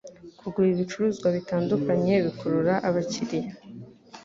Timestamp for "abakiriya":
2.87-3.51